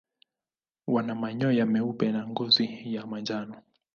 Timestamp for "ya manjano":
2.93-3.55